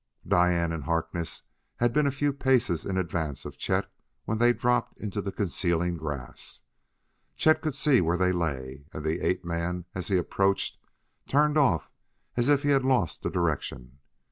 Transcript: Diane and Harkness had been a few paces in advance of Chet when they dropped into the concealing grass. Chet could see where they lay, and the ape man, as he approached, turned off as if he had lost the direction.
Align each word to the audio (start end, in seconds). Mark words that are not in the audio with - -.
Diane 0.27 0.71
and 0.71 0.85
Harkness 0.85 1.43
had 1.75 1.93
been 1.93 2.07
a 2.07 2.09
few 2.09 2.33
paces 2.33 2.87
in 2.87 2.97
advance 2.97 3.45
of 3.45 3.59
Chet 3.59 3.85
when 4.25 4.39
they 4.39 4.51
dropped 4.51 4.99
into 4.99 5.21
the 5.21 5.31
concealing 5.31 5.95
grass. 5.95 6.61
Chet 7.35 7.61
could 7.61 7.75
see 7.75 8.01
where 8.01 8.17
they 8.17 8.31
lay, 8.31 8.85
and 8.93 9.05
the 9.05 9.23
ape 9.23 9.45
man, 9.45 9.85
as 9.93 10.07
he 10.07 10.17
approached, 10.17 10.79
turned 11.27 11.55
off 11.55 11.87
as 12.35 12.49
if 12.49 12.63
he 12.63 12.69
had 12.69 12.83
lost 12.83 13.21
the 13.21 13.29
direction. 13.29 13.99